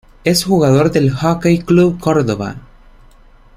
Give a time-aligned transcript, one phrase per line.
[0.23, 2.55] Es jugador del Jockey Club Córdoba.